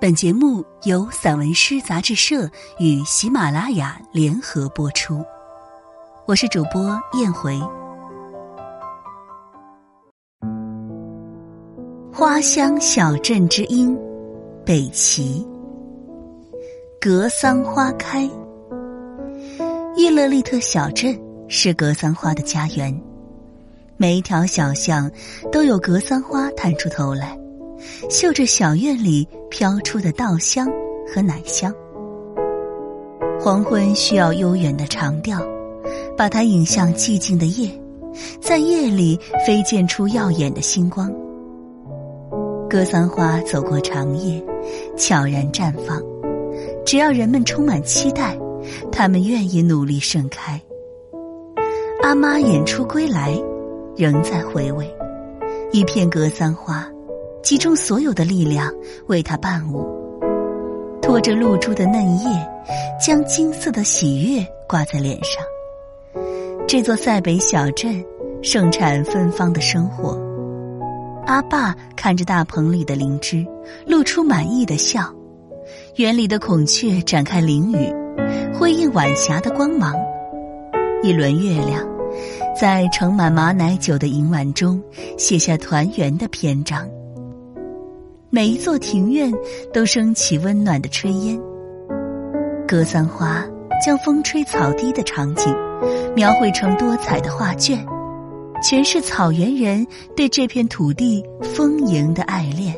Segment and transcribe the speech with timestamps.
[0.00, 5.22] 本节目由散文诗杂志社与喜马拉雅联合播出，
[6.26, 7.60] 我是主播燕回。
[12.10, 13.94] 花香小镇之音，
[14.64, 15.46] 北齐。
[16.98, 18.22] 格桑花开，
[19.96, 21.14] 伊勒利特小镇
[21.46, 22.98] 是格桑花的家园，
[23.98, 25.10] 每一条小巷
[25.52, 27.38] 都有格桑花探出头来。
[28.08, 30.68] 嗅着小院里飘出的稻香
[31.06, 31.74] 和奶香，
[33.40, 35.40] 黄昏需要悠远的长调，
[36.16, 37.70] 把它引向寂静的夜，
[38.40, 41.12] 在夜里飞溅出耀眼的星光。
[42.68, 44.42] 格桑花走过长夜，
[44.96, 46.00] 悄然绽放。
[46.84, 48.38] 只要人们充满期待，
[48.92, 50.60] 他们愿意努力盛开。
[52.02, 53.36] 阿妈演出归来，
[53.96, 54.88] 仍在回味
[55.72, 56.88] 一片格桑花。
[57.42, 58.72] 集中所有的力量
[59.06, 59.86] 为他伴舞，
[61.00, 62.48] 拖着露珠的嫩叶，
[63.04, 65.42] 将金色的喜悦挂在脸上。
[66.68, 68.04] 这座塞北小镇
[68.42, 70.20] 盛产芬芳的生活。
[71.26, 73.44] 阿爸看着大棚里的灵芝，
[73.86, 75.12] 露出满意的笑。
[75.96, 77.92] 园里的孔雀展开翎羽，
[78.54, 79.94] 辉映晚霞的光芒。
[81.02, 81.82] 一轮月亮，
[82.58, 84.80] 在盛满马奶酒的银碗中，
[85.16, 86.86] 写下团圆的篇章。
[88.32, 89.32] 每一座庭院
[89.72, 91.36] 都升起温暖的炊烟，
[92.66, 93.44] 格桑花
[93.84, 95.52] 将风吹草低的场景
[96.14, 97.84] 描绘成多彩的画卷，
[98.62, 102.72] 诠释草原人对这片土地丰盈的爱恋。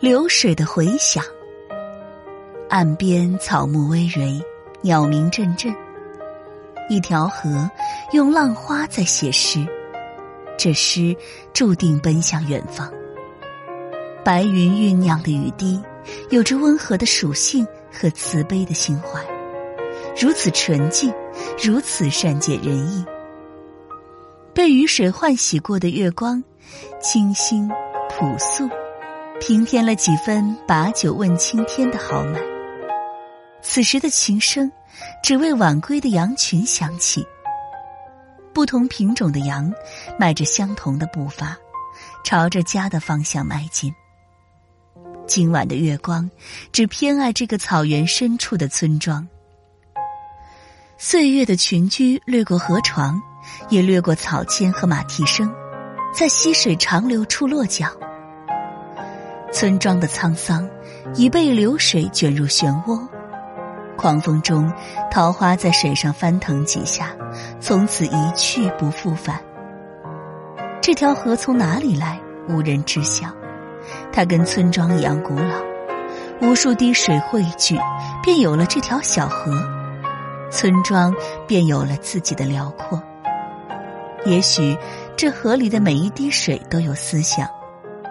[0.00, 1.22] 流水的回响，
[2.68, 4.42] 岸边草木葳蕤，
[4.80, 5.72] 鸟鸣阵阵。
[6.88, 7.70] 一条河
[8.12, 9.66] 用浪花在写诗，
[10.58, 11.16] 这诗
[11.54, 12.92] 注定奔向远方。
[14.22, 15.80] 白云酝酿的雨滴，
[16.28, 19.18] 有着温和的属性和慈悲的心怀，
[20.20, 21.12] 如此纯净，
[21.62, 23.02] 如此善解人意。
[24.52, 26.44] 被雨水唤洗过的月光，
[27.00, 27.66] 清新
[28.10, 28.68] 朴素，
[29.40, 32.38] 平添了几分把酒问青天的豪迈。
[33.62, 34.70] 此时的琴声。
[35.22, 37.26] 只为晚归的羊群响起。
[38.54, 39.72] 不同品种的羊，
[40.18, 41.56] 迈着相同的步伐，
[42.24, 43.92] 朝着家的方向迈进。
[45.26, 46.30] 今晚的月光，
[46.72, 49.26] 只偏爱这个草原深处的村庄。
[50.98, 53.20] 岁月的群居掠过河床，
[53.70, 55.52] 也掠过草间和马蹄声，
[56.14, 57.88] 在溪水长流处落脚。
[59.52, 60.68] 村庄的沧桑，
[61.14, 63.08] 已被流水卷入漩涡。
[64.02, 64.68] 狂风中，
[65.12, 67.10] 桃花在水上翻腾几下，
[67.60, 69.40] 从此一去不复返。
[70.80, 72.18] 这条河从哪里来，
[72.48, 73.28] 无人知晓。
[74.12, 75.54] 它跟村庄一样古老，
[76.40, 77.78] 无数滴水汇聚，
[78.24, 79.52] 便有了这条小河，
[80.50, 81.14] 村庄
[81.46, 83.00] 便有了自己的辽阔。
[84.24, 84.76] 也许，
[85.16, 87.48] 这河里的每一滴水都有思想，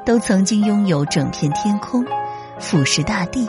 [0.05, 2.05] 都曾经拥有整片天空，
[2.59, 3.45] 俯视大地。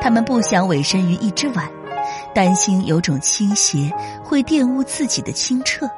[0.00, 1.68] 他们不想委身于一只碗，
[2.34, 3.92] 担心有种倾斜
[4.24, 5.88] 会玷污自己的清澈。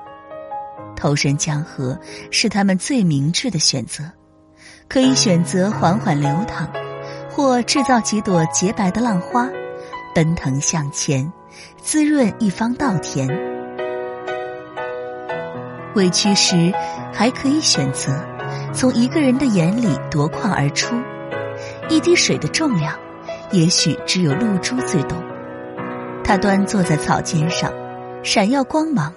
[0.96, 1.98] 投身江河
[2.30, 4.04] 是他们最明智的选择，
[4.88, 6.68] 可以选择缓缓流淌，
[7.30, 9.48] 或制造几朵洁白的浪花，
[10.14, 11.32] 奔腾向前，
[11.80, 13.28] 滋润一方稻田。
[15.94, 16.72] 委屈时，
[17.12, 18.12] 还可以选择
[18.72, 20.96] 从一个人的眼里夺眶而出，
[21.88, 22.98] 一滴水的重量。
[23.52, 25.22] 也许只有露珠最懂。
[26.24, 27.72] 它端坐在草尖上，
[28.24, 29.12] 闪耀光芒，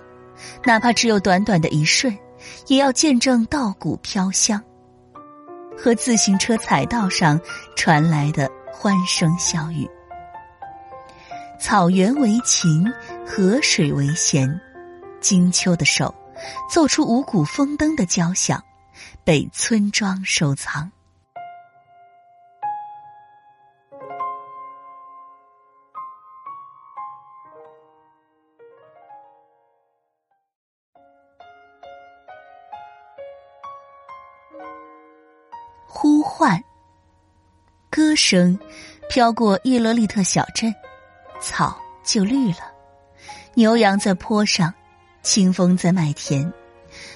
[0.63, 2.15] 哪怕只有短短的一瞬，
[2.67, 4.61] 也要见证稻谷飘香，
[5.77, 7.39] 和自行车踩道上
[7.75, 9.89] 传来的欢声笑语。
[11.59, 12.85] 草原为琴，
[13.25, 14.59] 河水为弦，
[15.21, 16.13] 金秋的手
[16.69, 18.61] 奏出五谷丰登的交响，
[19.23, 20.91] 被村庄收藏。
[36.37, 36.61] 唤，
[37.89, 38.59] 歌声
[39.07, 40.75] 飘过伊勒利特小镇，
[41.39, 42.57] 草就绿了。
[43.53, 44.73] 牛羊在坡上，
[45.23, 46.51] 清风在麦田，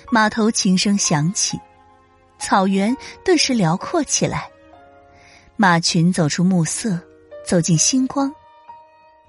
[0.09, 1.59] 马头琴声响起，
[2.39, 2.95] 草原
[3.25, 4.49] 顿时辽阔起来。
[5.57, 6.97] 马群走出暮色，
[7.45, 8.33] 走进星光，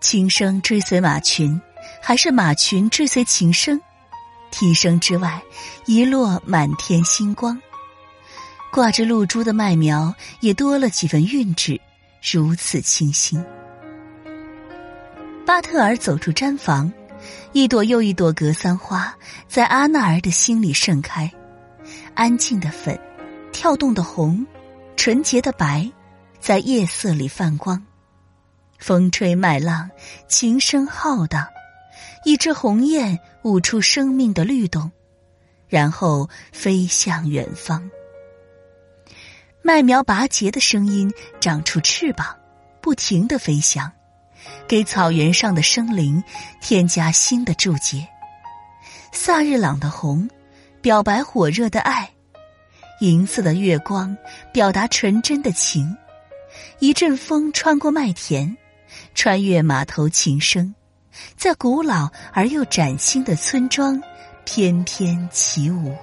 [0.00, 1.60] 琴声追随马群，
[2.00, 3.80] 还是马群追随琴声？
[4.52, 5.42] 啼声之外，
[5.86, 7.60] 一落满天星光。
[8.72, 11.80] 挂着露珠的麦苗也多了几分韵致，
[12.32, 13.44] 如此清新。
[15.44, 16.92] 巴特尔走出毡房，
[17.52, 19.12] 一朵又一朵格桑花
[19.48, 21.30] 在阿纳尔的心里盛开，
[22.14, 22.96] 安静的粉，
[23.50, 24.46] 跳动的红，
[24.96, 25.90] 纯洁的白，
[26.38, 27.82] 在夜色里泛光。
[28.78, 29.90] 风吹麦浪，
[30.28, 31.44] 琴声浩荡，
[32.24, 34.90] 一只鸿雁舞出生命的律动，
[35.68, 37.90] 然后飞向远方。
[39.62, 42.34] 麦苗拔节的声音长出翅膀，
[42.80, 43.92] 不停的飞翔，
[44.66, 46.22] 给草原上的生灵
[46.62, 48.08] 添加新的注解。
[49.12, 50.28] 萨日朗的红，
[50.80, 52.06] 表白火热的爱；
[53.00, 54.16] 银色的月光，
[54.50, 55.94] 表达纯真的情。
[56.78, 58.56] 一阵风穿过麦田，
[59.14, 60.74] 穿越马头琴声，
[61.36, 64.02] 在古老而又崭新的村庄
[64.44, 65.94] 翩翩起舞。